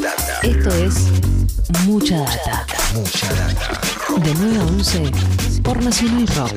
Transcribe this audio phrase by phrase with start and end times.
[0.00, 0.40] data.
[0.42, 0.94] Esto es
[1.86, 2.66] Mucha Data.
[2.94, 3.80] Mucha data.
[4.22, 5.12] De 9 a 11
[5.62, 6.52] por Nacional Rock.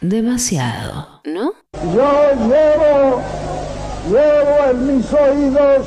[0.00, 1.52] Demasiado, ¿no?
[1.94, 3.22] Yo llevo,
[4.08, 5.86] llevo en mis oídos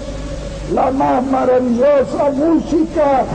[0.73, 3.25] la más maravillosa música.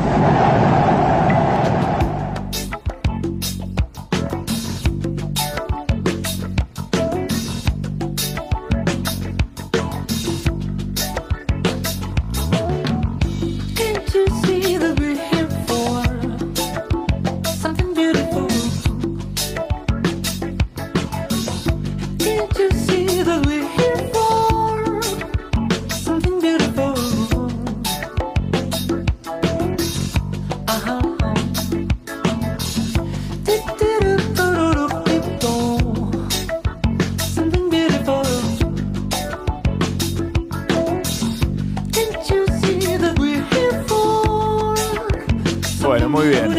[45.95, 46.53] Bueno, muy bien.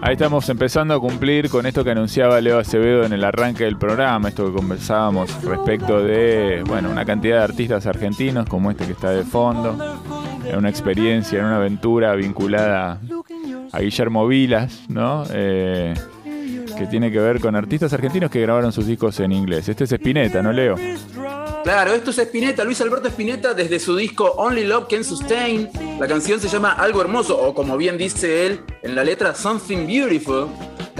[0.00, 3.78] Ahí estamos empezando a cumplir con esto que anunciaba Leo Acevedo en el arranque del
[3.78, 8.92] programa, esto que conversábamos respecto de, bueno, una cantidad de artistas argentinos como este que
[8.92, 9.76] está de fondo,
[10.46, 13.00] en una experiencia, en una aventura vinculada
[13.72, 15.24] a Guillermo Vilas, ¿no?
[15.32, 15.92] Eh,
[16.78, 19.68] que tiene que ver con artistas argentinos que grabaron sus discos en inglés.
[19.68, 20.76] Este es Spinetta, ¿no, Leo?
[21.62, 25.68] Claro, esto es Spinetta, Luis Alberto Spinetta desde su disco Only Love Can Sustain.
[25.98, 29.86] La canción se llama Algo Hermoso, o como bien dice él en la letra, Something
[29.86, 30.48] Beautiful.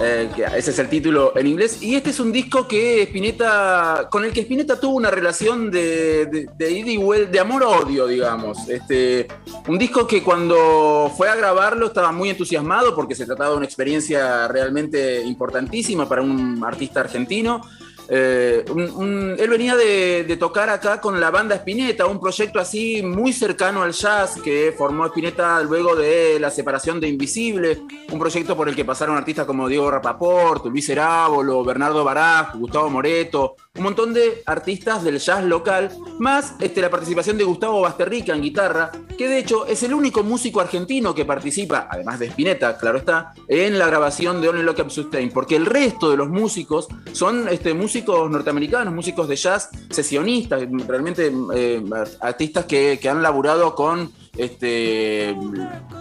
[0.02, 1.82] eh, ese es el título en inglés.
[1.82, 6.26] Y este es un disco que Spinetta, con el que Spinetta tuvo una relación de,
[6.26, 8.68] de, de de amor-odio, digamos.
[8.68, 9.28] Este,
[9.66, 13.66] un disco que cuando fue a grabarlo estaba muy entusiasmado porque se trataba de una
[13.66, 17.62] experiencia realmente importantísima para un artista argentino.
[18.12, 18.64] Eh,
[19.38, 23.82] él venía de, de tocar acá con la banda Spinetta, un proyecto así muy cercano
[23.82, 28.74] al jazz que formó Spinetta luego de la separación de Invisible, un proyecto por el
[28.74, 34.42] que pasaron artistas como Diego Rapaport, Luis Herábolo, Bernardo Baraj, Gustavo Moreto, un montón de
[34.44, 39.38] artistas del jazz local, más este, la participación de Gustavo Basterrica en guitarra, que de
[39.38, 43.86] hecho es el único músico argentino que participa, además de Spinetta, claro está, en la
[43.86, 48.30] grabación de Only Lock Up Sustain, porque el resto de los músicos son este, músicos
[48.30, 51.82] norteamericanos, músicos de jazz sesionistas, realmente eh,
[52.20, 55.36] artistas que, que han laburado con este,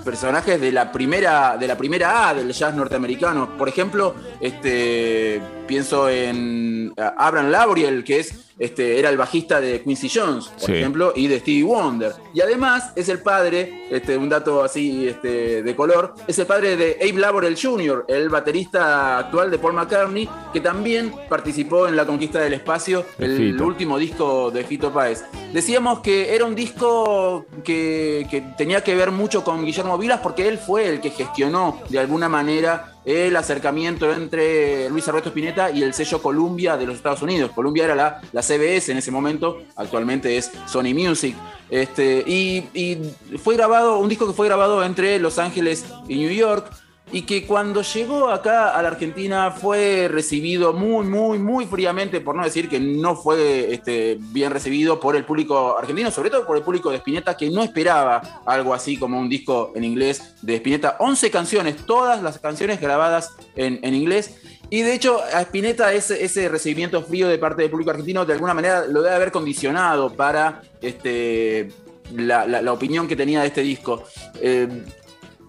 [0.06, 3.58] personajes de la primera de la primera A del jazz norteamericano.
[3.58, 10.10] Por ejemplo, este, pienso en Abraham Lauriel, que es este, era el bajista de Quincy
[10.14, 10.74] Jones, por Sí.
[10.76, 12.14] ejemplo, y de Stevie Wonder.
[12.34, 16.76] Y además es el padre, este, un dato así este, de color, es el padre
[16.76, 22.06] de Abe Laborel Jr., el baterista actual de Paul McCartney, que también participó en La
[22.06, 25.24] Conquista del Espacio, el último disco de Fito Páez.
[25.54, 30.48] Decíamos que era un disco que, que tenía que ver mucho con Guillermo Vilas porque
[30.48, 35.82] él fue el que gestionó de alguna manera el acercamiento entre Luis Alberto Spinetta y
[35.82, 37.50] el sello Columbia de los Estados Unidos.
[37.56, 41.36] Columbia era la, CBS en ese momento, actualmente es Sony Music.
[41.72, 46.30] Este, y, y fue grabado, un disco que fue grabado entre Los Ángeles y New
[46.30, 46.72] York
[47.12, 52.36] y que cuando llegó acá a la Argentina fue recibido muy, muy, muy fríamente, por
[52.36, 56.58] no decir que no fue este, bien recibido por el público argentino, sobre todo por
[56.58, 60.56] el público de Spinetta, que no esperaba algo así como un disco en inglés de
[60.56, 60.98] Spinetta.
[61.00, 64.36] 11 canciones, todas las canciones grabadas en, en inglés.
[64.70, 68.34] Y de hecho, a Spinetta ese, ese recibimiento frío de parte del público argentino de
[68.34, 71.70] alguna manera lo debe haber condicionado para este,
[72.16, 74.04] la, la- opinión que tenía de este disco.
[74.42, 74.68] Eh,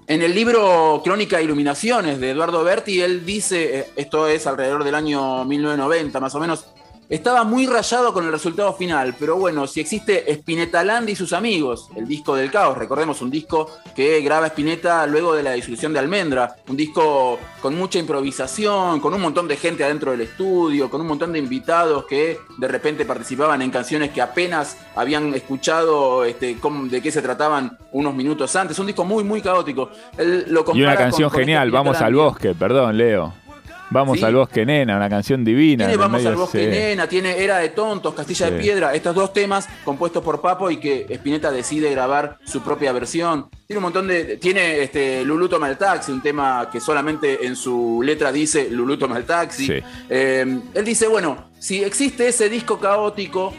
[0.07, 4.85] en el libro Crónica e Iluminaciones de Eduardo Berti, él dice, eh, esto es alrededor
[4.85, 6.67] del año 1990 más o menos,
[7.11, 11.33] estaba muy rayado con el resultado final, pero bueno, si existe Spinetta Land y sus
[11.33, 15.93] amigos, el disco del caos, recordemos un disco que graba Spinetta luego de la disolución
[15.93, 20.89] de Almendra, un disco con mucha improvisación, con un montón de gente adentro del estudio,
[20.89, 26.25] con un montón de invitados que de repente participaban en canciones que apenas habían escuchado
[26.25, 29.91] este, de qué se trataban unos minutos antes, un disco muy, muy caótico.
[30.17, 33.35] Él lo Y una canción con- con genial, este Vamos al bosque, perdón, Leo.
[33.91, 34.25] Vamos Sí.
[34.25, 35.87] al bosque, nena, una canción divina.
[35.87, 36.67] Tiene Vamos medio, al Bosque sí.
[36.71, 38.55] Nena, tiene Era de Tontos, Castilla Sí.
[38.55, 42.93] de Piedra, estos dos temas compuestos por Papo y que Spinetta decide grabar su propia
[42.93, 43.49] versión.
[43.67, 44.37] Tiene un montón de.
[44.37, 48.97] Tiene este, Lulú toma el taxi, un tema que solamente en su letra dice Lulú
[48.97, 49.83] toma el taxi.
[50.09, 53.53] Eh, él dice: bueno, si existe ese disco caótico.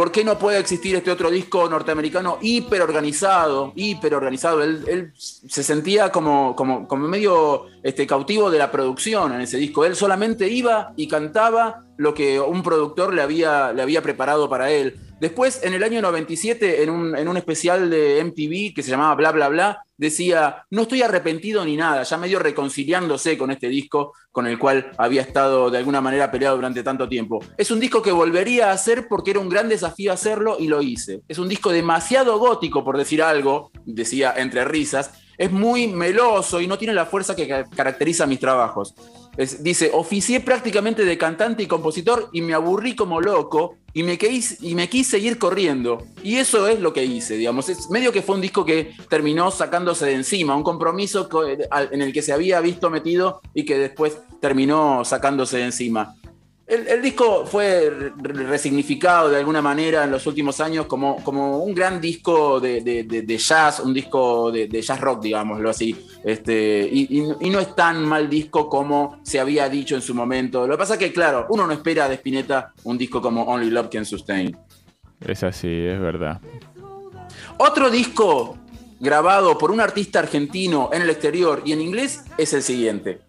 [0.00, 3.74] ¿Por qué no puede existir este otro disco norteamericano hiperorganizado?
[3.76, 4.64] Hiperorganizado.
[4.64, 9.58] Él, él se sentía como, como, como medio este, cautivo de la producción en ese
[9.58, 9.84] disco.
[9.84, 14.70] Él solamente iba y cantaba lo que un productor le había, le había preparado para
[14.70, 14.98] él.
[15.20, 19.14] Después, en el año 97, en un, en un especial de MTV que se llamaba
[19.16, 24.14] Bla Bla Bla, decía, no estoy arrepentido ni nada, ya medio reconciliándose con este disco
[24.32, 27.40] con el cual había estado de alguna manera peleado durante tanto tiempo.
[27.58, 30.80] Es un disco que volvería a hacer porque era un gran desafío hacerlo y lo
[30.80, 31.20] hice.
[31.28, 36.66] Es un disco demasiado gótico, por decir algo, decía entre risas, es muy meloso y
[36.66, 38.94] no tiene la fuerza que ca- caracteriza mis trabajos.
[39.38, 44.18] Es- dice, oficié prácticamente de cantante y compositor y me aburrí como loco y me,
[44.18, 46.04] quis- y me quise ir corriendo.
[46.22, 47.70] Y eso es lo que hice, digamos.
[47.70, 51.26] Es medio que fue un disco que terminó sacándose de encima, un compromiso
[51.90, 56.16] en el que se había visto metido y que después terminó sacándose de encima.
[56.70, 61.16] El, el disco fue re- re- resignificado de alguna manera en los últimos años como,
[61.24, 65.20] como un gran disco de, de- de- de jazz, un disco de, de jazz rock,
[65.22, 65.96] digámoslo así.
[66.24, 70.14] Este, y, y- y no es tan mal disco como se había dicho en su
[70.14, 70.66] momento.
[70.66, 73.68] Lo que pasa es que, claro, uno no espera de Spinetta un disco como Only
[73.70, 74.56] Love Can Sustain.
[75.26, 76.40] Es así, es verdad.
[77.58, 78.56] Otro disco
[79.00, 83.20] grabado por un artista argentino en el exterior y en inglés es el siguiente.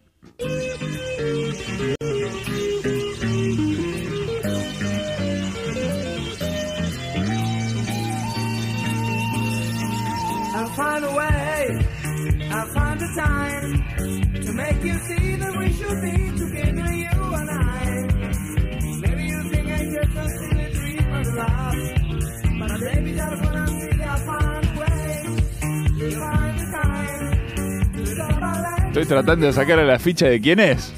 [28.91, 30.91] Estoy tratando de sacar a la ficha de quién es.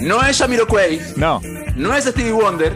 [0.00, 1.40] No es Jamiroquai, No,
[1.74, 2.72] no es Stevie Wonder,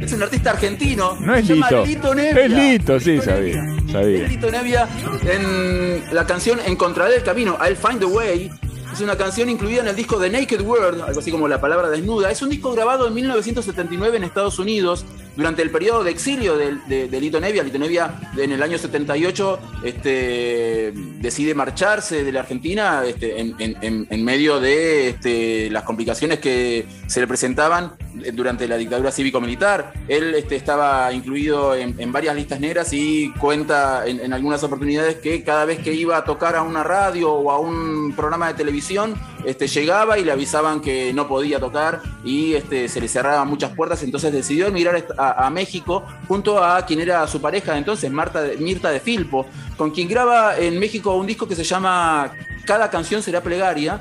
[0.00, 1.18] es un artista argentino.
[1.20, 1.84] no es se llama Lito.
[1.84, 2.44] Lito Nevia.
[2.44, 3.62] Es Lito, sí, Lito sabía.
[3.62, 3.92] Nevia.
[3.92, 4.24] Sabía.
[4.24, 4.88] Es Lito Nevia
[5.24, 8.50] en la canción Encontraré el camino, I'll Find a Way.
[8.90, 11.90] Es una canción incluida en el disco The Naked World, algo así como la palabra
[11.90, 12.30] desnuda.
[12.30, 15.04] Es un disco grabado en 1979 en Estados Unidos,
[15.40, 16.76] durante el periodo de exilio de,
[17.08, 17.62] de- Lito Nevia.
[17.62, 24.24] Lito Nevia en el año 78 este, decide marcharse de la Argentina este, en, en-
[24.24, 27.92] medio de este, las complicaciones que se le presentaban
[28.32, 29.92] durante la dictadura cívico-militar.
[30.08, 35.64] Él este, estaba incluido en, varias listas negras y cuenta en, algunas oportunidades que cada
[35.64, 39.14] vez que iba a tocar a una radio o a un programa de televisión,
[39.44, 43.74] este, llegaba y le avisaban que no podía tocar y este, se le cerraban muchas
[43.74, 48.90] puertas, entonces decidió emigrar a, México junto a quien era su pareja entonces, Marta Mirta
[48.90, 49.46] de Filpo,
[49.76, 52.32] con quien graba en México un disco que se llama
[52.64, 54.00] Cada canción será plegaria.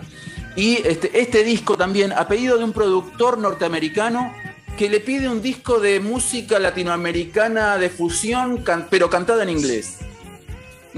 [0.59, 4.33] Y este, este disco también, a pedido de un productor norteamericano
[4.77, 9.99] que le pide un disco de música latinoamericana de fusión, pero cantada en inglés.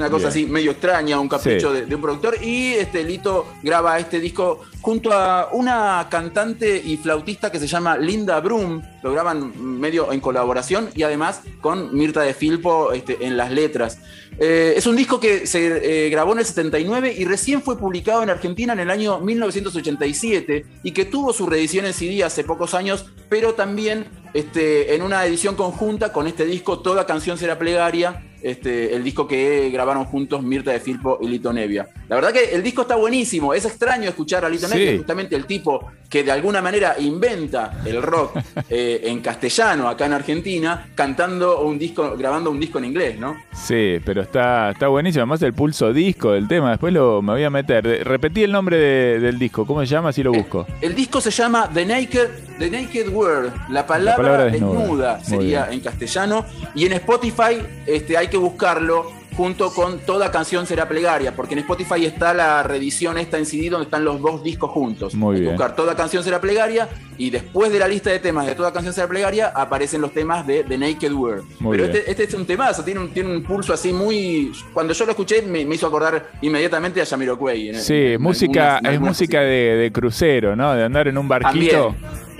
[0.01, 0.29] Una cosa Bien.
[0.29, 1.81] así medio extraña, un capricho Sí.
[1.81, 2.35] de, de un productor.
[2.43, 7.97] Y este Lito graba este disco junto a una cantante y flautista que se llama
[7.97, 8.81] Linda Brum.
[9.03, 13.99] Lo graban medio en colaboración y además con Mirta de Filpo este, en las letras.
[14.39, 18.23] Eh, es un disco que se eh, grabó en el 79 y recién fue publicado
[18.23, 22.73] en Argentina en el año 1987 y que tuvo su reedición en CD hace pocos
[22.73, 28.23] años, pero también este, en una edición conjunta con este disco Toda canción será plegaria,
[28.43, 31.87] este, el disco que grabaron juntos Mirta de Filpo y Lito Nevia.
[32.09, 34.75] La verdad que el disco está buenísimo, es extraño escuchar a Lito Sí.
[34.75, 38.37] Nevia, justamente el tipo que de alguna manera inventa el rock
[38.69, 43.37] eh, en castellano acá en Argentina, cantando un disco, grabando un disco en inglés, ¿no?
[43.53, 45.21] Sí, pero está, está buenísimo.
[45.21, 46.71] Además, el pulso disco del tema.
[46.71, 47.85] Después lo, me voy a meter.
[48.05, 49.65] Repetí el nombre de- del disco.
[49.65, 50.09] ¿Cómo se llama?
[50.09, 50.65] Así lo busco.
[50.81, 52.29] El disco se llama The Naked,
[52.61, 56.45] The Naked Word, la palabra, palabra desnuda, sería en castellano.
[56.75, 61.59] Y en Spotify este, hay que buscarlo junto con Toda canción será plegaria, porque en
[61.59, 65.15] Spotify está la reedición esta en CD donde están los dos discos juntos.
[65.15, 65.55] Muy hay que bien.
[65.55, 68.93] buscar Toda canción será plegaria y después de la lista de temas de Toda canción
[68.93, 71.43] será plegaria aparecen los temas de The Naked Word.
[71.59, 71.97] Muy Pero bien.
[71.97, 74.51] este, este es un temazo, tiene un, tiene un pulso así muy...
[74.73, 77.69] Cuando yo lo escuché me, me hizo acordar inmediatamente a Jamiroquai.
[77.69, 80.73] en- Sí, en- música, algunas- en es música de, de crucero, ¿no?
[80.75, 81.95] De andar en un barquito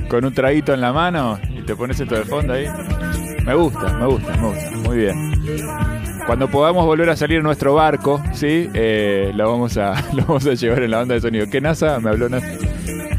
[0.09, 2.67] con un traguito en la mano y te pones esto de fondo ahí.
[3.45, 4.71] Me gusta, me gusta, me gusta.
[4.87, 5.31] Muy bien.
[6.27, 8.69] Cuando podamos volver a salir en nuestro barco, ¿sí?
[8.73, 11.47] Eh, lo, vamos a, lo vamos a llevar en la banda de sonido.
[11.49, 11.99] ¿Qué NASA?
[11.99, 12.47] Me habló NASA.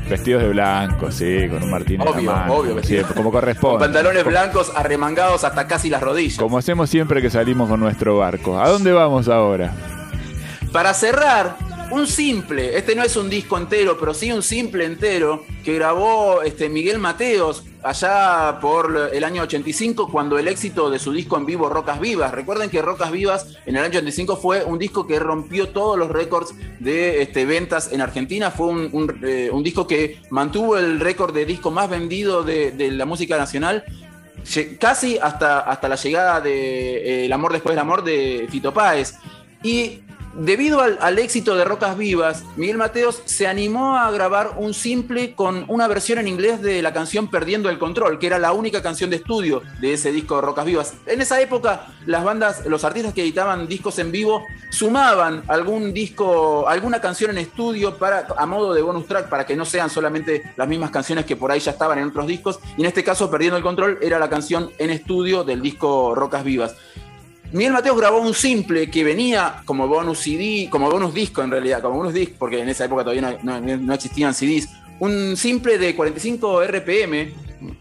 [0.08, 2.54] Vestidos de blanco, sí, con un martín en Obvio, la mano.
[2.54, 3.78] obvio, sí, como Con corresponde.
[3.78, 6.38] pantalones blancos arremangados hasta casi las rodillas.
[6.38, 8.60] Como hacemos siempre que salimos con nuestro barco.
[8.60, 9.72] ¿A dónde vamos ahora?
[10.70, 11.56] Para cerrar,
[11.92, 16.42] un simple, este no es un disco entero, pero sí un simple entero, que grabó
[16.42, 21.44] este, Miguel Mateos allá por el año 85, cuando el éxito de su disco en
[21.44, 22.32] vivo Rocas Vivas.
[22.32, 26.08] Recuerden que Rocas Vivas en el año 85 fue un disco que rompió todos los
[26.08, 28.50] récords de este, ventas en Argentina.
[28.50, 33.04] Fue un, eh, un disco que mantuvo el récord de disco más vendido de, la
[33.04, 33.84] música nacional
[34.80, 39.14] casi hasta, hasta la llegada de eh, El amor después del amor de Fito Páez.
[39.62, 40.00] Y
[40.34, 45.64] debido al, éxito de Rocas Vivas, Miguel Mateos se animó a grabar un simple con
[45.68, 49.10] una versión en inglés de la canción Perdiendo el Control, que era la única canción
[49.10, 50.94] de estudio de ese disco de Rocas Vivas.
[51.06, 56.68] En esa época, las bandas, los artistas que editaban discos en vivo, sumaban algún disco,
[56.68, 60.52] alguna canción en estudio para, a modo de bonus track, para que no sean solamente
[60.56, 62.58] las mismas canciones que por ahí ya estaban en otros discos.
[62.76, 66.44] Y en este caso, Perdiendo el Control era la canción en estudio del disco Rocas
[66.44, 66.74] Vivas.
[67.52, 71.82] Miguel Mateos grabó un simple que venía como bonus CD, como bonus disco en realidad,
[71.82, 74.68] como bonus disc, porque en esa época todavía no, no- no existían CDs.
[75.00, 77.32] Un simple de 45 RPM,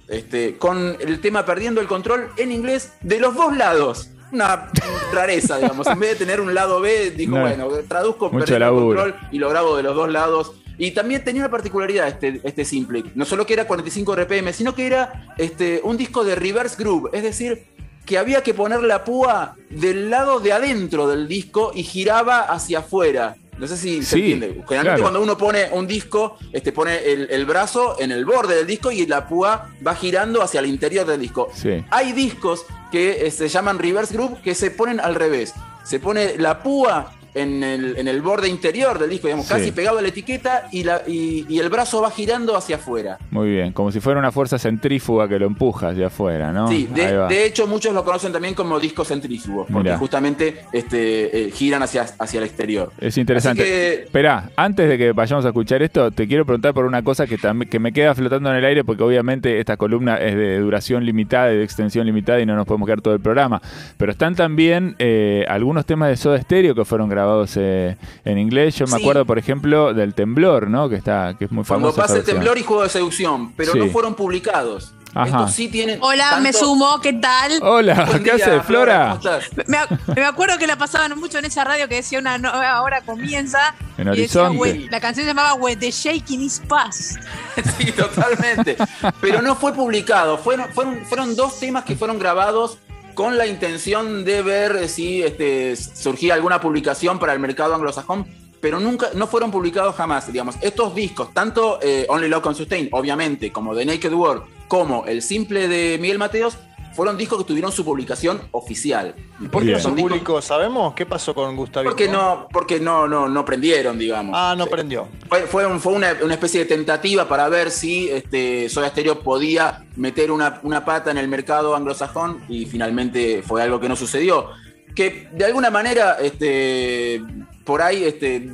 [0.08, 4.10] este, con el tema Perdiendo el Control en inglés de los dos lados.
[4.32, 4.70] Una
[5.14, 5.86] rareza, digamos.
[5.88, 7.42] En vez de tener un lado B, dijo, No.
[7.42, 8.74] bueno, traduzco Perdiendo el.
[8.98, 10.54] Control y lo grabo de los dos lados.
[10.78, 13.04] Y también tenía una particularidad este, este simple.
[13.14, 17.10] No solo que era 45 RPM, sino que era este, un disco de reverse groove.
[17.14, 17.66] Es decir,
[18.06, 22.80] que había que poner la púa del lado de adentro del disco y giraba hacia
[22.80, 23.36] afuera.
[23.58, 24.48] No sé si se entiende.
[24.48, 25.02] Generalmente claro.
[25.04, 28.92] cuando uno pone un disco, este, pone el, el brazo en el borde del disco
[28.92, 31.50] y la púa va girando hacia el interior del disco.
[31.54, 31.84] Sí.
[31.92, 35.54] Hay discos que eh, se llaman reverse groove que se ponen al revés.
[35.84, 39.54] Se pone la púa en el, en el borde interior del disco, digamos, Sí.
[39.54, 43.18] casi pegado a la etiqueta y, la, y, y el brazo va girando hacia afuera.
[43.32, 46.68] Muy bien, como si fuera una fuerza centrífuga que lo empuja hacia afuera, ¿no?
[46.68, 49.98] Sí, de, hecho muchos lo conocen también como discos centrífugos, porque Mirá.
[49.98, 52.92] justamente este, eh, giran hacia, hacia el exterior.
[53.00, 53.64] Es interesante.
[53.64, 57.26] Que- Esperá, antes de que vayamos a escuchar esto, te quiero preguntar por una cosa
[57.28, 57.38] que,
[57.70, 61.54] que me queda flotando en el aire, porque obviamente esta columna es de duración limitada
[61.54, 63.62] y de extensión limitada y no nos podemos quedar todo el programa.
[63.98, 67.21] Pero están también eh, algunos temas de Soda Stereo que fueron grabados
[67.56, 68.76] eh, en inglés.
[68.76, 69.02] Yo me Sí.
[69.04, 70.90] acuerdo, por ejemplo, del Temblor, ¿no?
[70.90, 72.02] Que está, que es muy Cuando famoso.
[72.02, 73.80] pasa el temblor y juego de seducción, pero Sí.
[73.80, 74.94] no fueron publicados.
[75.14, 75.26] Ajá.
[75.28, 76.00] Estos sí tienen.
[76.02, 77.52] Hola, tanto- me sumo, ¿qué tal?
[77.64, 79.20] Hola, Buen ¿qué haces, Flora?
[79.68, 82.82] Me, ac- me acuerdo que la pasaban mucho en esa radio que decía una nueva
[82.82, 83.76] hora comienza.
[83.98, 84.50] En y decía,
[84.90, 87.18] la canción se llamaba When the Shaking is Past.
[87.78, 88.78] Sí, totalmente.
[89.20, 90.38] Pero no fue publicado.
[90.38, 92.78] Fueron, fueron, fueron dos temas que fueron grabados
[93.14, 98.26] con la intención de ver si este, surgía alguna publicación para el mercado anglosajón,
[98.60, 100.32] pero nunca, no fueron publicados jamás.
[100.32, 105.06] Digamos, estos discos, tanto eh, Only Love Can Sustain, obviamente, como The Naked World, como
[105.06, 106.58] el simple de Miguel Mateos,
[106.94, 109.16] fueron discos que tuvieron su publicación oficial.
[109.52, 110.44] ¿Por qué no Son se discos-?
[110.46, 111.90] ¿Sabemos qué pasó con Gustavito?
[111.92, 114.36] Porque no, porque no, no, no prendieron, digamos.
[114.38, 115.08] Ah, no prendió.
[115.30, 119.22] Fue, fue, un- fue una, una especie de tentativa para ver si este, Soda Stereo
[119.22, 123.96] podía meter una, una pata en el mercado anglosajón y finalmente fue algo que no
[123.96, 124.50] sucedió.
[124.96, 127.24] Que de alguna manera, este,
[127.64, 128.50] por ahí, este,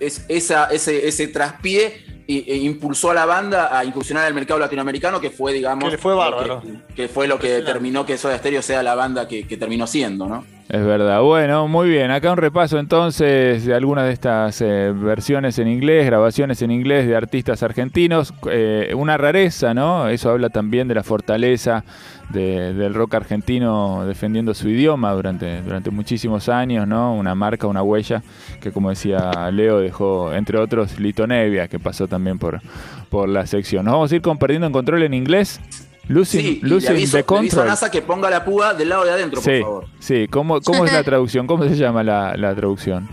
[0.00, 5.20] es, esa, ese, ese traspié impulsó a la banda a incursionar en el mercado latinoamericano,
[5.20, 6.60] que fue, digamos, Que fue lo bárbaro.
[6.60, 9.86] Que, que fue lo que determinó que Soda Stereo sea la banda que, que terminó
[9.86, 10.44] siendo, ¿no?
[10.68, 11.22] Es verdad.
[11.22, 12.10] Bueno, muy bien.
[12.10, 17.06] Acá un repaso entonces de algunas de estas eh, versiones en inglés, grabaciones en inglés
[17.06, 18.34] de artistas argentinos.
[18.50, 20.08] Eh, una rareza, ¿no?
[20.10, 21.84] Eso habla también de la fortaleza
[22.28, 27.14] de- del rock argentino defendiendo su idioma durante, durante muchísimos años, ¿no?
[27.14, 28.22] Una marca, una huella
[28.60, 32.60] que, como decía Leo, dejó, entre otros, Lito Nevia, que pasó también por,
[33.08, 33.86] por la sección.
[33.86, 35.62] Nos vamos a ir con Perdiendo en Control en inglés.
[36.08, 37.66] Losing, Sí, y le losing aviso, the le aviso a control.
[37.66, 39.86] NASA que ponga la púa del lado de adentro, por Sí, favor.
[39.98, 40.26] sí.
[40.30, 41.46] ¿Cómo, cómo es la traducción?
[41.46, 43.08] ¿Cómo se llama la, la traducción?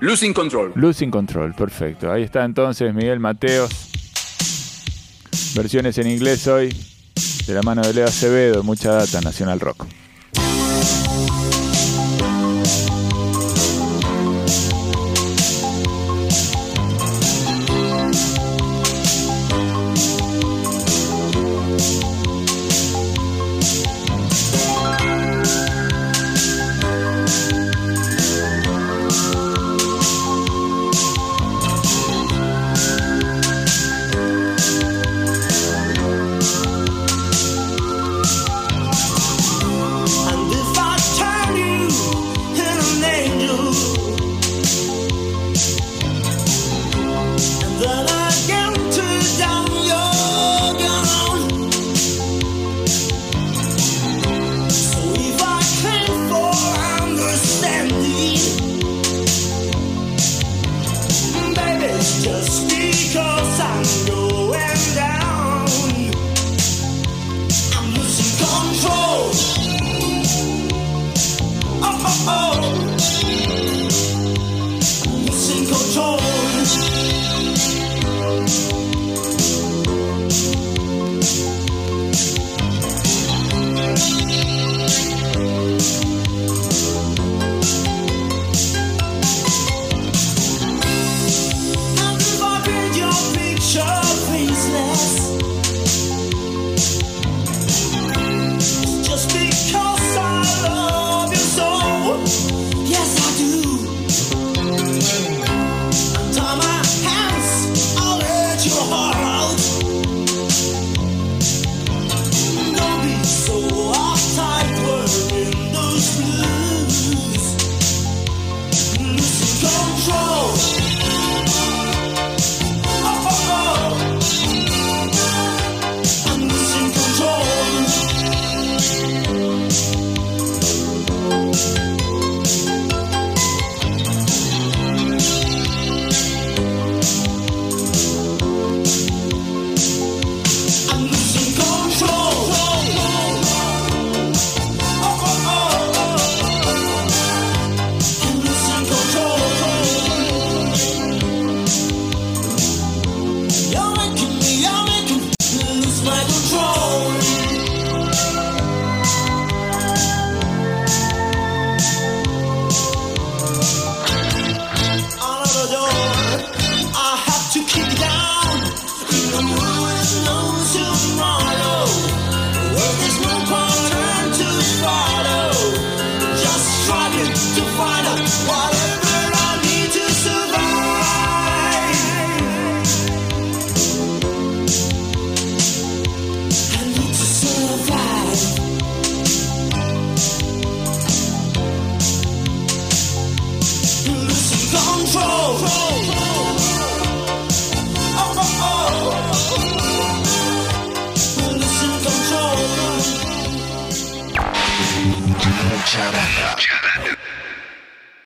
[0.00, 0.72] Losing Control.
[0.74, 2.12] Losing Control, perfecto.
[2.12, 3.70] Ahí está entonces Miguel Mateos.
[5.54, 6.74] Versiones en inglés hoy,
[7.46, 9.86] de la mano de Leo Acevedo, mucha data, Nacional Rock.